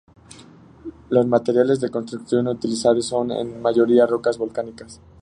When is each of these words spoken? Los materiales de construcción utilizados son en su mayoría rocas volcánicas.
Los 1.11 1.27
materiales 1.27 1.79
de 1.79 1.91
construcción 1.91 2.47
utilizados 2.47 3.05
son 3.05 3.29
en 3.29 3.51
su 3.53 3.59
mayoría 3.59 4.07
rocas 4.07 4.39
volcánicas. 4.39 4.99